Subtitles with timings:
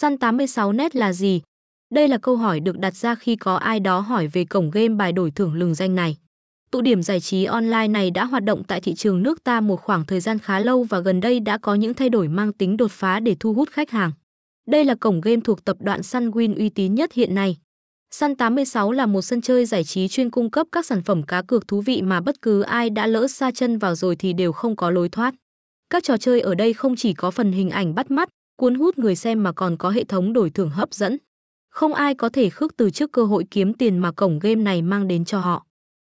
[0.00, 1.40] Săn 86 nét là gì?
[1.94, 4.88] Đây là câu hỏi được đặt ra khi có ai đó hỏi về cổng game
[4.88, 6.16] bài đổi thưởng lừng danh này.
[6.70, 9.80] Tụ điểm giải trí online này đã hoạt động tại thị trường nước ta một
[9.80, 12.76] khoảng thời gian khá lâu và gần đây đã có những thay đổi mang tính
[12.76, 14.12] đột phá để thu hút khách hàng.
[14.66, 17.56] Đây là cổng game thuộc tập đoàn Sunwin uy tín nhất hiện nay.
[18.14, 21.42] Sun 86 là một sân chơi giải trí chuyên cung cấp các sản phẩm cá
[21.42, 24.52] cược thú vị mà bất cứ ai đã lỡ xa chân vào rồi thì đều
[24.52, 25.34] không có lối thoát.
[25.90, 28.28] Các trò chơi ở đây không chỉ có phần hình ảnh bắt mắt,
[28.58, 31.18] cuốn hút người xem mà còn có hệ thống đổi thưởng hấp dẫn.
[31.70, 34.82] Không ai có thể khước từ trước cơ hội kiếm tiền mà cổng game này
[34.82, 35.66] mang đến cho họ.